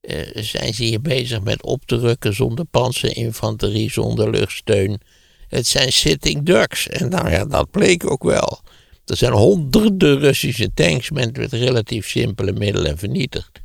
[0.00, 5.00] eh, zijn ze hier bezig met op te rukken zonder panzerinfanterie, zonder luchtsteun?
[5.50, 6.88] Het zijn sitting ducks.
[6.88, 8.60] En nou ja, dat bleek ook wel.
[9.04, 13.60] Er zijn honderden Russische tanks met, relatief simpele middelen vernietigd.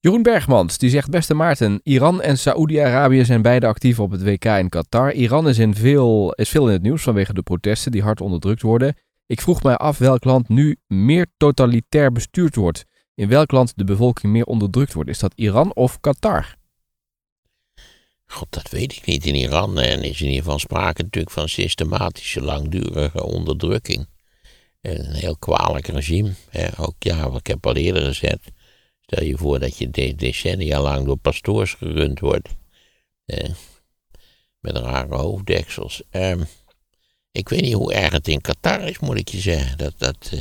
[0.00, 4.44] Jeroen Bergmans, die zegt, beste Maarten, Iran en Saoedi-Arabië zijn beide actief op het WK
[4.44, 5.12] in Qatar.
[5.12, 8.62] Iran is, in veel, is veel in het nieuws vanwege de protesten die hard onderdrukt
[8.62, 8.96] worden.
[9.26, 12.84] Ik vroeg mij af welk land nu meer totalitair bestuurd wordt.
[13.14, 15.10] In welk land de bevolking meer onderdrukt wordt.
[15.10, 16.56] Is dat Iran of Qatar?
[18.26, 19.26] God, dat weet ik niet.
[19.26, 24.06] In Iran en is in ieder geval sprake natuurlijk van systematische, langdurige onderdrukking.
[24.80, 26.32] En Een heel kwalijk regime.
[26.76, 28.48] Ook ja, wat ik heb al eerder gezegd.
[29.00, 32.48] Stel je voor dat je de- decennia lang door pastoors gerund wordt.
[34.60, 36.02] Met rare hoofddeksels.
[36.10, 36.42] Ehm,
[37.32, 39.78] ik weet niet hoe erg het in Qatar is, moet ik je zeggen.
[39.78, 40.40] Dat, dat, eh,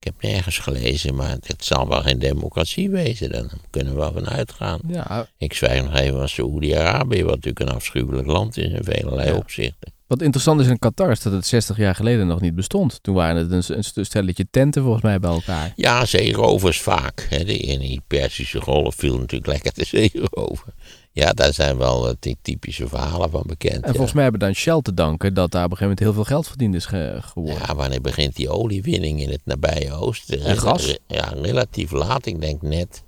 [0.00, 3.30] ik heb nergens gelezen, maar het zal wel geen democratie wezen.
[3.30, 4.80] Daar kunnen we wel van uitgaan.
[4.86, 8.82] Ja, Ik zwijg nog even van Saoedi-Arabië, wat natuurlijk een afschuwelijk land is in
[9.26, 9.34] Ja.
[9.36, 9.92] opzichten.
[10.08, 12.98] Wat interessant is in Qatar is dat het 60 jaar geleden nog niet bestond.
[13.02, 15.72] Toen waren het een, een stelletje tenten volgens mij bij elkaar.
[15.76, 17.26] Ja, zeerovers vaak.
[17.30, 17.44] Hè.
[17.44, 20.74] De, in die Persische golf viel natuurlijk lekker de zeerover.
[21.12, 23.74] Ja, daar zijn wel eh, die typische verhalen van bekend.
[23.74, 23.90] En ja.
[23.92, 26.24] volgens mij hebben we dan Shell te danken dat daar op een gegeven moment heel
[26.24, 27.62] veel geld verdiend is ge- geworden.
[27.66, 30.40] Ja, wanneer begint die oliewinning in het nabije oosten?
[30.44, 30.96] En gas?
[31.06, 32.26] Ja, relatief laat.
[32.26, 33.02] Ik denk net,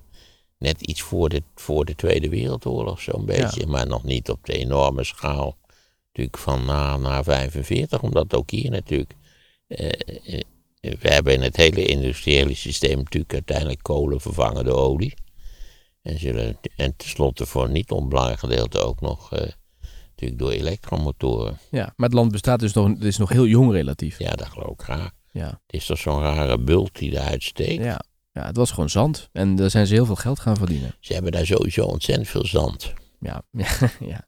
[0.57, 3.67] net iets voor de, voor de Tweede Wereldoorlog, zo'n beetje.
[3.67, 5.55] Maar nog niet op de enorme schaal.
[6.13, 9.13] Natuurlijk van na, na 45, omdat ook hier natuurlijk.
[9.67, 10.41] eh, eh,
[10.79, 15.13] we hebben in het hele industriële systeem natuurlijk uiteindelijk kolen vervangen door olie.
[16.01, 19.47] En, zullen, en tenslotte voor een niet onbelangrijk gedeelte ook nog eh,
[20.09, 21.57] natuurlijk door elektromotoren.
[21.71, 24.19] Ja, maar het land bestaat dus nog, het is nog heel jong relatief.
[24.19, 25.11] Ja, dat geloof ik graag.
[25.31, 25.45] Ja.
[25.47, 27.83] Het is toch zo'n rare bult die eruit steekt.
[27.83, 29.29] Ja, ja, het was gewoon zand.
[29.31, 30.95] En daar zijn ze heel veel geld gaan verdienen.
[30.99, 32.93] Ze hebben daar sowieso ontzettend veel zand.
[33.19, 33.67] Ja, ja,
[33.99, 34.27] ja.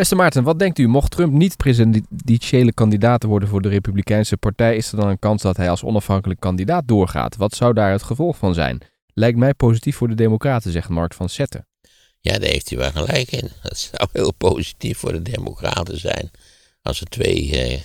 [0.00, 0.86] Beste Maarten, wat denkt u?
[0.86, 5.42] Mocht Trump niet presidentiële kandidaat worden voor de Republikeinse Partij, is er dan een kans
[5.42, 7.36] dat hij als onafhankelijk kandidaat doorgaat?
[7.36, 8.80] Wat zou daar het gevolg van zijn?
[9.14, 11.66] Lijkt mij positief voor de Democraten, zegt Mark van Zetten.
[12.20, 13.48] Ja, daar heeft hij wel gelijk in.
[13.62, 16.30] Dat zou heel positief voor de Democraten zijn.
[16.82, 17.80] Als er twee, eh,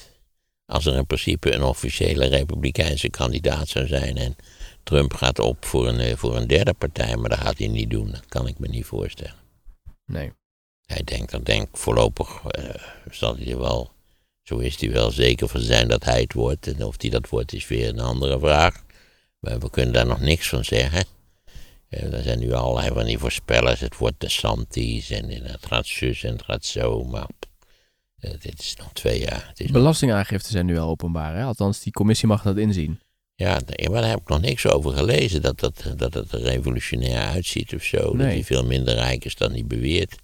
[0.65, 4.35] als er in principe een officiële Republikeinse kandidaat zou zijn en
[4.83, 7.89] Trump gaat op voor een, eh, voor een derde partij, maar dat gaat hij niet
[7.89, 8.11] doen.
[8.11, 9.35] Dat kan ik me niet voorstellen.
[10.05, 10.31] Nee.
[10.85, 12.69] Hij denkt, dan denk voorlopig uh,
[13.11, 13.91] zal hij er wel,
[14.43, 16.67] zo is hij wel zeker van zijn dat hij het wordt.
[16.67, 18.83] En of hij dat wordt is weer een andere vraag.
[19.39, 21.05] Maar we kunnen daar nog niks van zeggen.
[21.89, 23.79] Er zijn nu allerlei van die voorspellers.
[23.79, 27.03] Het wordt de Santis en het gaat zus en het gaat zo.
[27.03, 27.27] Maar
[28.19, 29.51] uh, dit is nog twee jaar.
[29.55, 31.35] Is Belastingaangiften zijn nu al openbaar.
[31.35, 31.43] Hè?
[31.43, 32.99] Althans, die commissie mag dat inzien.
[33.35, 33.59] Ja,
[33.91, 35.41] maar daar heb ik nog niks over gelezen.
[35.41, 37.97] Dat, dat, dat het er revolutionair uitziet of zo.
[37.97, 38.17] Nee.
[38.17, 40.15] Dat hij veel minder rijk is dan hij beweert.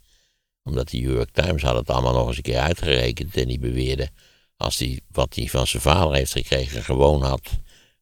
[0.63, 3.37] Omdat de New York Times had het allemaal nog eens een keer uitgerekend.
[3.37, 4.09] En die beweerde,
[4.57, 7.49] als hij wat hij van zijn vader heeft gekregen gewoon had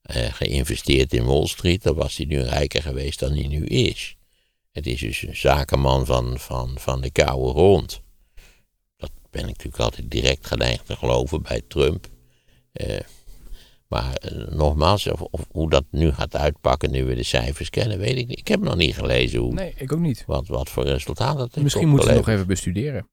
[0.02, 4.16] eh, geïnvesteerd in Wall Street, dan was hij nu rijker geweest dan hij nu is.
[4.72, 8.02] Het is dus een zakenman van, van, van de koude grond.
[8.98, 12.08] Dat ben ik natuurlijk altijd direct geneigd te geloven bij Trump.
[12.72, 13.00] Eh,
[13.90, 18.00] maar eh, nogmaals, of, of hoe dat nu gaat uitpakken nu we de cijfers kennen,
[18.00, 18.40] weet ik niet.
[18.40, 20.24] Ik heb nog niet gelezen hoe, Nee, ik ook niet.
[20.28, 23.08] wat, wat voor resultaat dat heeft Misschien moeten we nog even bestuderen.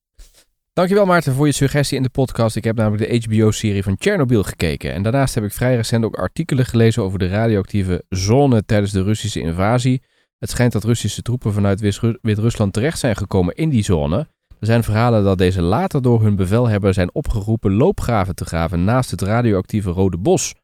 [0.72, 2.56] Dankjewel Maarten voor je suggestie in de podcast.
[2.56, 4.92] Ik heb namelijk de HBO-serie van Chernobyl gekeken.
[4.92, 9.02] En daarnaast heb ik vrij recent ook artikelen gelezen over de radioactieve zone tijdens de
[9.02, 10.02] Russische invasie.
[10.38, 11.80] Het schijnt dat Russische troepen vanuit
[12.22, 14.28] Wit-Rusland terecht zijn gekomen in die zone.
[14.60, 19.10] Er zijn verhalen dat deze later door hun bevelhebber zijn opgeroepen loopgraven te graven naast
[19.10, 20.54] het radioactieve Rode Bos.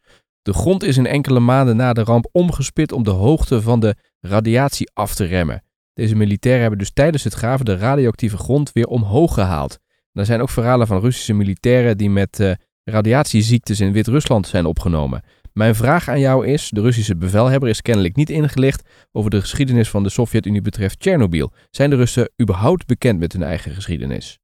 [0.43, 3.95] De grond is in enkele maanden na de ramp omgespit om de hoogte van de
[4.21, 5.63] radiatie af te remmen.
[5.95, 9.79] Deze militairen hebben dus tijdens het graven de radioactieve grond weer omhoog gehaald.
[10.13, 12.53] Er zijn ook verhalen van Russische militairen die met eh,
[12.85, 15.23] radiatieziektes in Wit-Rusland zijn opgenomen.
[15.53, 19.89] Mijn vraag aan jou is: de Russische bevelhebber is kennelijk niet ingelicht over de geschiedenis
[19.89, 21.53] van de Sovjet-Unie betreft Tsjernobyl.
[21.71, 24.39] Zijn de Russen überhaupt bekend met hun eigen geschiedenis?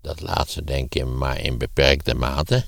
[0.00, 2.64] Dat laatste denk ik maar in beperkte mate.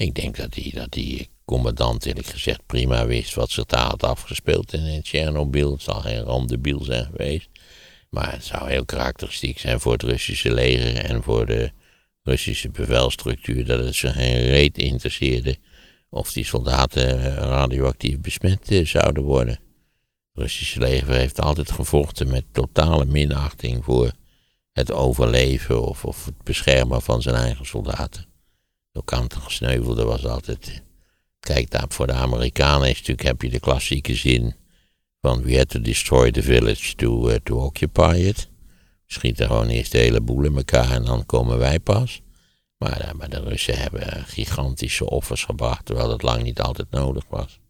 [0.00, 4.02] Ik denk dat die, dat die commandant eerlijk gezegd prima wist wat zich daar had
[4.02, 5.72] afgespeeld in, in Tsjernobyl.
[5.72, 7.48] Het zal geen randebiel zijn geweest.
[8.10, 11.70] Maar het zou heel karakteristiek zijn voor het Russische leger en voor de
[12.22, 15.56] Russische bevelstructuur dat het ze geen reet interesseerde
[16.10, 19.54] of die soldaten eh, radioactief besmet eh, zouden worden.
[19.54, 24.12] Het Russische leger heeft altijd gevochten met totale minachting voor
[24.72, 28.29] het overleven of, of het beschermen van zijn eigen soldaten.
[29.04, 30.82] Kant gesneuvelde was altijd.
[31.40, 34.54] Kijk, daar voor de Amerikanen is natuurlijk, heb je de klassieke zin
[35.20, 38.48] van we had to destroy the village to, eh, to occupy it.
[39.06, 42.20] Schieten gewoon eerst de hele boel in elkaar en dan komen wij pas.
[42.76, 47.24] Maar, eh, maar de Russen hebben gigantische offers gebracht, terwijl dat lang niet altijd nodig
[47.28, 47.60] was.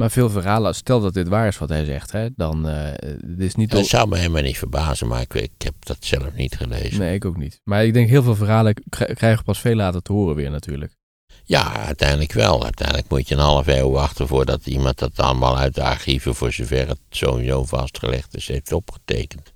[0.00, 3.38] Maar veel verhalen, stel dat dit waar is wat hij zegt, hè, dan uh, het
[3.38, 3.70] is niet...
[3.70, 6.98] Dat zou me helemaal niet verbazen, maar ik, ik heb dat zelf niet gelezen.
[6.98, 7.60] Nee, ik ook niet.
[7.64, 8.74] Maar ik denk heel veel verhalen
[9.14, 10.96] krijgen pas veel later te horen weer natuurlijk.
[11.44, 12.64] Ja, uiteindelijk wel.
[12.64, 16.52] Uiteindelijk moet je een half eeuw wachten voordat iemand dat allemaal uit de archieven, voor
[16.52, 19.52] zover het sowieso vastgelegd is, heeft opgetekend.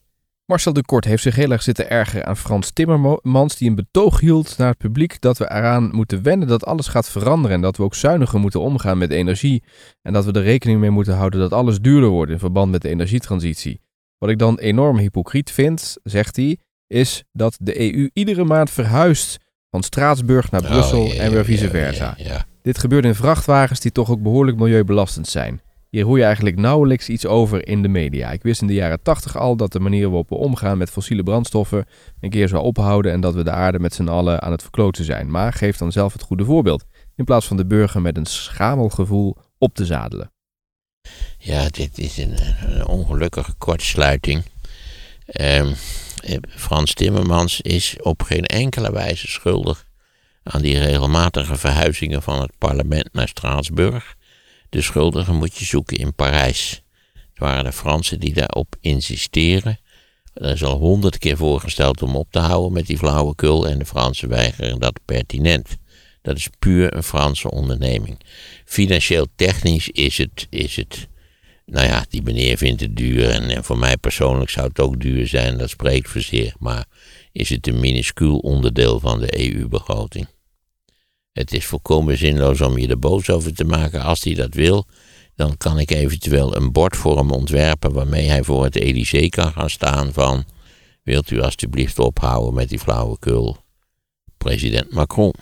[0.46, 4.20] Marcel de Kort heeft zich heel erg zitten ergeren aan Frans Timmermans, die een betoog
[4.20, 7.76] hield naar het publiek dat we eraan moeten wennen dat alles gaat veranderen en dat
[7.76, 9.62] we ook zuiniger moeten omgaan met energie
[10.02, 12.82] en dat we er rekening mee moeten houden dat alles duurder wordt in verband met
[12.82, 13.80] de energietransitie.
[14.18, 19.38] Wat ik dan enorm hypocriet vind, zegt hij, is dat de EU iedere maand verhuist
[19.70, 22.16] van Straatsburg naar Brussel Oh, ja, en weer vice versa.
[22.62, 25.60] Dit gebeurt in vrachtwagens die toch ook behoorlijk milieubelastend zijn.
[25.94, 28.30] Hier hoor je eigenlijk nauwelijks iets over in de media.
[28.30, 31.22] Ik wist in de jaren 80 al dat de manier waarop we omgaan met fossiele
[31.22, 31.86] brandstoffen
[32.20, 35.04] een keer zou ophouden en dat we de aarde met z'n allen aan het verkloten
[35.04, 35.30] zijn.
[35.30, 36.84] Maar geef dan zelf het goede voorbeeld,
[37.16, 40.32] in plaats van de burger met een schamelgevoel op te zadelen.
[41.38, 44.42] Ja, dit is een, een ongelukkige kortsluiting.
[45.26, 45.72] Ehm,
[46.24, 49.86] eh, Frans Timmermans is op geen enkele wijze schuldig
[50.42, 54.16] aan die regelmatige verhuizingen van het parlement naar Straatsburg.
[54.74, 56.82] De schuldigen moet je zoeken in Parijs.
[57.12, 59.78] Het waren de Fransen die daarop insisteren.
[60.34, 63.86] Er is al honderd keer voorgesteld om op te houden met die flauwekul en de
[63.86, 65.76] Fransen weigeren dat pertinent.
[66.22, 68.20] Dat is puur een Franse onderneming.
[68.64, 71.08] Financieel technisch is het, is het
[71.66, 75.00] nou ja, die meneer vindt het duur en, en voor mij persoonlijk zou het ook
[75.00, 76.84] duur zijn, dat spreekt voor zich, maar
[77.32, 80.26] is het een minuscuul onderdeel van de EU-begroting.
[81.34, 84.02] Het is volkomen zinloos om je er boos over te maken.
[84.02, 84.86] Als hij dat wil,
[85.34, 89.52] dan kan ik eventueel een bord voor hem ontwerpen waarmee hij voor het Elysée kan
[89.52, 90.44] gaan staan van
[91.02, 93.56] Wilt u alstublieft ophouden met die flauwekul?
[94.36, 95.34] President Macron.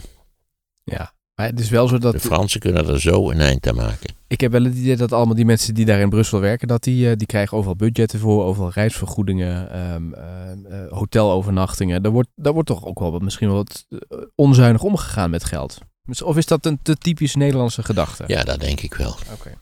[0.85, 2.13] Ja, maar het is wel zo dat...
[2.13, 4.15] De Fransen kunnen er zo een eind aan maken.
[4.27, 6.83] Ik heb wel het idee dat allemaal die mensen die daar in Brussel werken, dat
[6.83, 12.03] die, eh, die krijgen overal budgetten voor, overal reisvergoedingen, ehm, eh, hotelovernachtingen.
[12.03, 13.87] Daar wordt, daar wordt toch ook wel wat, misschien wel wat
[14.35, 15.79] onzuinig omgegaan met geld.
[16.25, 18.25] Of is dat een te typisch Nederlandse gedachte?
[18.27, 19.17] Ja, dat denk ik wel.
[19.33, 19.55] Oké.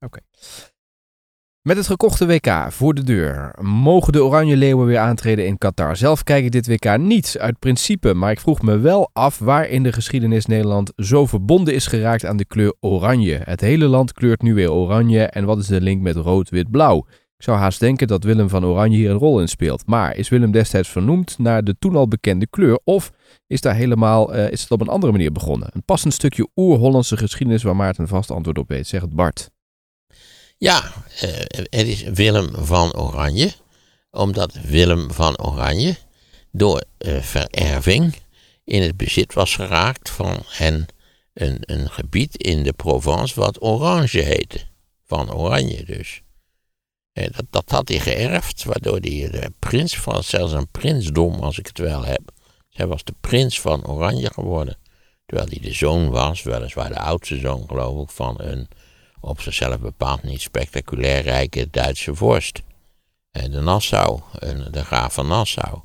[0.00, 0.20] Oké.
[1.62, 5.96] Met het gekochte WK voor de deur mogen de Oranje Leeuwen weer aantreden in Qatar.
[5.96, 9.68] Zelf kijk ik dit WK niet uit principe, maar ik vroeg me wel af waar
[9.68, 13.40] in de geschiedenis Nederland zo verbonden is geraakt aan de kleur oranje.
[13.44, 16.70] Het hele land kleurt nu weer oranje en wat is de link met rood, wit,
[16.70, 17.06] blauw?
[17.36, 19.86] Ik zou haast denken dat Willem van Oranje hier een rol in speelt.
[19.86, 23.12] Maar is Willem destijds vernoemd naar de toen al bekende kleur of
[23.46, 25.68] is daar helemaal eh, is het op een andere manier begonnen?
[25.72, 29.50] Een passend stukje oer-Hollandse geschiedenis waar Maarten vast antwoord op weet, zegt Bart.
[30.58, 33.52] Ja, eh, het is Willem van Oranje.
[34.10, 35.96] Omdat Willem van Oranje
[36.52, 38.16] door eh, vererving
[38.64, 40.86] in het bezit was geraakt van een,
[41.32, 44.60] een, een gebied in de Provence wat Orange heette.
[45.06, 46.22] Van Oranje dus.
[47.12, 51.58] En dat, dat had hij geërfd, waardoor hij de prins van, zelfs een prinsdom als
[51.58, 52.30] ik het wel heb.
[52.70, 54.76] Hij was de prins van Oranje geworden.
[55.26, 58.68] Terwijl hij de zoon was, weliswaar de oudste zoon geloof ik, van een
[59.20, 62.62] op zichzelf bepaald niet spectaculair rijke Duitse vorst.
[63.30, 64.20] De Nassau,
[64.70, 65.80] de graaf van Nassau.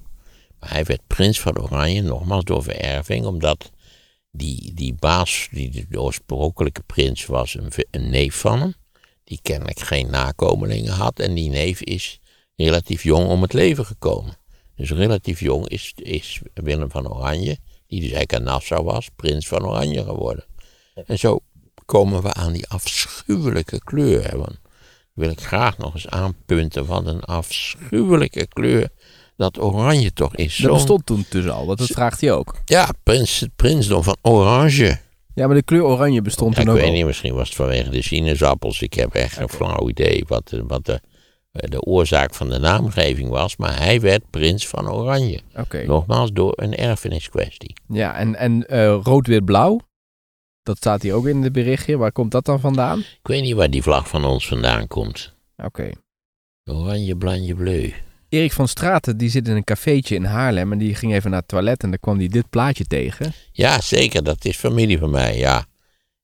[0.59, 3.71] Maar hij werd prins van Oranje, nogmaals door vererving, omdat
[4.31, 8.73] die, die baas, die de oorspronkelijke prins was, een, een neef van hem,
[9.23, 11.19] die kennelijk geen nakomelingen had.
[11.19, 12.19] En die neef is
[12.55, 14.37] relatief jong om het leven gekomen.
[14.75, 19.47] Dus relatief jong is, is Willem van Oranje, die dus eigenlijk aan Nassau was, prins
[19.47, 20.45] van Oranje geworden.
[21.05, 21.39] En zo
[21.93, 24.37] komen we aan die afschuwelijke kleur.
[24.37, 24.59] Want
[25.13, 28.89] wil ik graag nog eens aanpunten wat een afschuwelijke kleur
[29.37, 30.55] dat oranje toch is.
[30.57, 32.55] Dat bestond toen dus al, want dat vraagt hij ook.
[32.65, 34.97] Ja, prins, het prinsdom van oranje.
[35.33, 36.95] Ja, maar de kleur oranje bestond Ja, ik toen ook weet al.
[36.95, 38.81] niet, misschien was het vanwege de sinaasappels.
[38.81, 41.01] Ik heb echt geen flauw idee wat, de- wat de,
[41.51, 43.57] de oorzaak van de naamgeving was.
[43.57, 45.39] Maar hij werd prins van Oranje.
[45.55, 45.83] Oké.
[45.85, 47.73] Nogmaals door een erfeniskwestie.
[47.87, 49.79] Ja, en, en eh, rood, wit, blauw.
[50.63, 51.97] Dat staat hier ook in het berichtje.
[51.97, 52.99] Waar komt dat dan vandaan?
[52.99, 55.33] Ik weet niet waar die vlag van ons vandaan komt.
[55.57, 55.91] Oké.
[56.65, 57.93] Oranje, blanje, bleu.
[58.29, 61.39] Erik van Straten die zit in een cafeetje in Haarlem en die ging even naar
[61.39, 63.33] het toilet en daar kwam hij dit plaatje tegen.
[63.51, 64.23] Ja, zeker.
[64.23, 65.65] Dat is familie van mij, ja.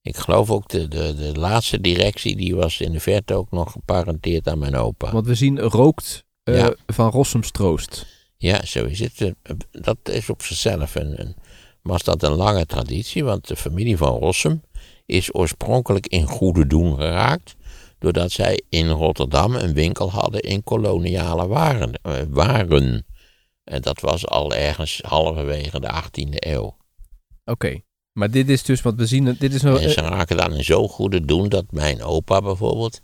[0.02, 3.72] Ik geloof ook de, de, de laatste directie, die was in de verte ook nog
[3.72, 5.12] geparenteerd aan mijn opa.
[5.12, 6.74] Want we zien rookt eh, Ja.
[6.88, 8.06] van Rossums Troost.
[8.38, 9.22] Ja, zo is het.
[9.22, 11.36] Eh, Dat is op zichzelf een, een,
[11.82, 14.62] was dat een lange traditie, want de familie van Rossum
[15.06, 17.56] is oorspronkelijk in goede doen geraakt,
[18.00, 21.94] doordat zij in Rotterdam een winkel hadden in koloniale waren.
[22.02, 23.06] eh, waren.
[23.64, 26.78] En dat was al ergens halverwege de 18e eeuw.
[27.46, 27.82] Oké.
[28.14, 29.36] Maar dit is dus wat we zien.
[29.40, 29.80] Dit is nog.
[29.80, 33.02] En ze raken dan in zo goede doen dat mijn opa bijvoorbeeld,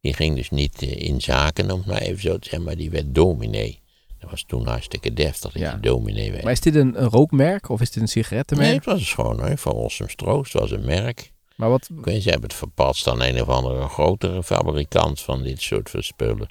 [0.00, 2.76] die ging dus niet eh, in zaken, om het maar even zo te zeggen, maar
[2.76, 3.80] die werd dominee.
[4.18, 5.70] Dat was toen hartstikke deftig dat Ja.
[5.72, 6.42] je dominee werd.
[6.42, 8.68] maar is dit een, een rookmerk of is dit een sigarettenmerk?
[8.68, 11.32] Nee, het was gewoon hè, van Rossum Stroost, was een merk.
[11.56, 11.88] Maar wat.
[11.98, 15.90] Ik weet ze hebben het verpatst aan een of andere grotere fabrikant van dit soort
[15.90, 16.48] van spullen.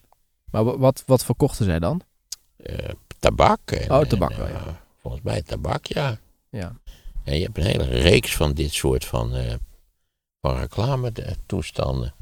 [0.52, 2.02] Maar wa- wat, wat verkochten zij dan?
[2.58, 3.72] Eh, tabak.
[3.72, 4.82] En, Oh, tabak en, wel, eh, ja.
[5.02, 6.18] Volgens mij tabak, ja.
[6.50, 6.76] Ja.
[7.24, 9.54] En je hebt een hele reeks van dit soort van, eh
[10.42, 12.14] van reclame eh, toestanden.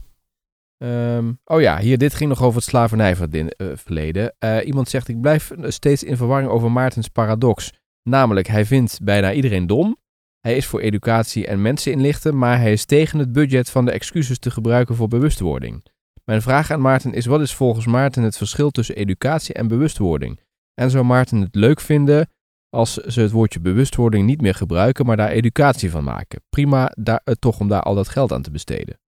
[0.78, 4.36] Ehm, oh ja, hier, dit ging nog over het slavernijverleden.
[4.40, 7.72] Eh iemand zegt, ik blijf steeds in verwarring over Maartens paradox.
[8.10, 9.98] Namelijk, hij vindt bijna iedereen dom.
[10.40, 13.92] Hij is voor educatie en mensen inlichten, maar hij is tegen het budget van de
[13.92, 15.86] excuses te gebruiken voor bewustwording.
[16.26, 20.40] Mijn vraag aan Maarten is, wat is volgens Maarten het verschil tussen educatie en bewustwording?
[20.74, 22.30] En zou Maarten het leuk vinden
[22.70, 26.42] als ze het woordje bewustwording niet meer gebruiken, maar daar educatie van maken?
[26.50, 29.00] Prima, daar, eh, toch om daar al dat geld aan te besteden.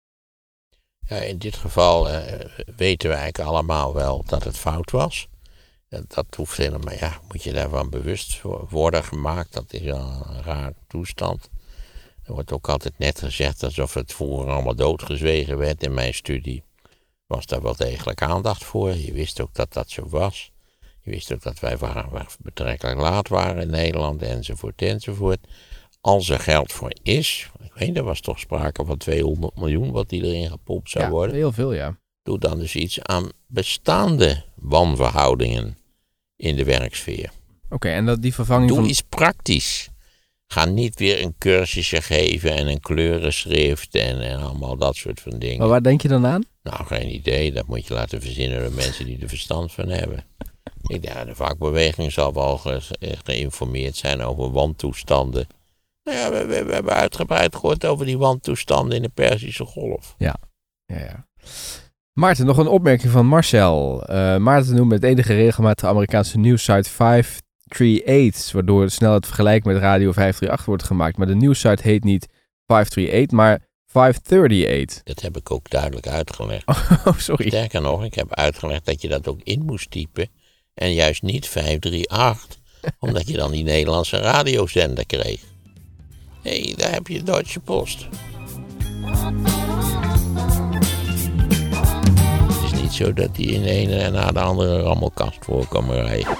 [1.09, 2.40] Ja, in dit geval eh,
[2.77, 5.29] weten we eigenlijk allemaal wel dat het fout was.
[6.09, 9.53] Dat, hoeft helemaal, ja, moet je daarvan bewust wo- worden gemaakt.
[9.53, 11.49] Dat is een raar toestand.
[12.25, 15.83] Er wordt ook altijd net gezegd alsof het vroeger allemaal doodgezwegen werd.
[15.83, 16.62] In mijn studie
[17.27, 18.94] was daar wel degelijk aandacht voor.
[18.94, 20.52] Je wist ook dat dat zo was.
[21.02, 25.46] Je wist ook dat wij waren betrekkelijk laat waren in Nederland, enzovoort, enzovoort.
[26.05, 30.09] Als er geld voor is, ik weet, er was toch sprake van 200 miljoen wat
[30.09, 31.35] die erin gepompt zou ja, worden.
[31.37, 31.96] heel veel, ja.
[32.23, 35.77] Doe dan dus iets aan bestaande wanverhoudingen
[36.37, 37.31] in de werksfeer.
[37.71, 38.88] Oké, en dat die vervanging Doe van...
[38.88, 39.88] iets praktisch.
[40.46, 45.38] Ga niet weer een cursusje geven en een kleurenschrift en, en allemaal dat soort van
[45.38, 45.59] dingen.
[45.59, 46.42] Maar waar denk je dan aan?
[46.63, 47.52] Nou, geen idee.
[47.52, 50.25] Dat moet je laten verzinnen door mensen die er verstand van hebben.
[50.87, 55.46] Ik denk, de vakbeweging zal wel ge- geïnformeerd zijn over wantoestanden.
[56.05, 60.15] Nou ja, we, we- we hebben uitgebreid gehoord over die wantoestanden in de Perzische Golf.
[60.19, 60.37] Ja,
[60.87, 61.27] ja.
[62.13, 64.05] Maarten, nog een opmerking van Marcel.
[64.05, 69.77] Eh, Maarten noemt met enige regelmaat de Amerikaanse nieuwssite 538, waardoor snel het vergelijk met
[69.77, 71.17] Radio 538 wordt gemaakt.
[71.17, 72.27] Maar de nieuwssite heet niet
[72.67, 75.02] 538, maar 538.
[75.02, 76.65] Dat heb ik ook duidelijk uitgelegd.
[77.07, 77.48] Oh, sorry.
[77.48, 80.29] Sterker nog, ik heb uitgelegd dat je dat ook in moest typen.
[80.75, 82.59] En juist niet 538,
[82.98, 85.40] omdat je dan die Nederlandse radiozender kreeg.
[86.45, 88.07] Hé, hey, daar heb je Deutsche Post.
[92.53, 96.07] Het is niet zo dat die in de ene en na de andere rammelkast voorkomen
[96.07, 96.37] rijden.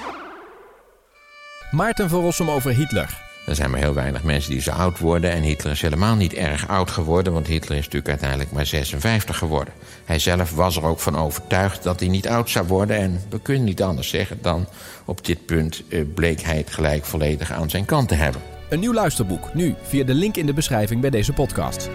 [1.71, 3.23] Maarten van Rossum over Hitler.
[3.45, 5.31] Er zijn maar heel weinig mensen die zo oud worden.
[5.31, 9.37] En Hitler is helemaal niet erg oud geworden, want Hitler is natuurlijk uiteindelijk maar 56
[9.37, 9.73] geworden.
[10.05, 12.97] Hij zelf was er ook van overtuigd dat hij niet oud zou worden.
[12.97, 14.67] En we kunnen niet anders zeggen dan
[15.05, 18.41] op dit punt eh, bleek hij het gelijk volledig aan zijn kant te hebben.
[18.69, 21.89] Een nieuw luisterboek, nu via de link in de beschrijving bij deze podcast.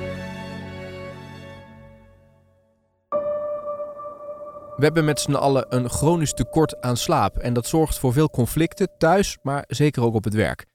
[4.77, 8.31] We hebben met z'n allen een chronisch tekort aan slaap en dat zorgt voor veel
[8.31, 10.67] conflicten thuis, maar zeker ook op het werk.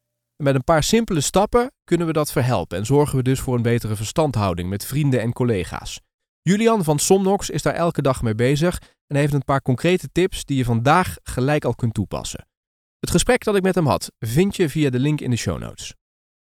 [0.44, 3.62] Met een paar simpele stappen kunnen we dat verhelpen en zorgen we dus voor een
[3.62, 6.02] betere verstandhouding met vrienden en collega's.
[6.42, 10.46] Julian van Somnox is daar elke dag mee bezig en heeft een paar concrete tips
[10.46, 12.48] die je vandaag gelijk al kunt toepassen.
[13.00, 15.60] Het gesprek dat ik met hem had vind je via de link in de show
[15.60, 15.94] notes.